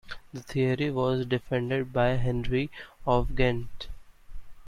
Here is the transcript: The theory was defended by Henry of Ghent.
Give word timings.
The 0.33 0.41
theory 0.41 0.89
was 0.89 1.27
defended 1.27 1.93
by 1.93 2.15
Henry 2.15 2.71
of 3.05 3.35
Ghent. 3.35 3.85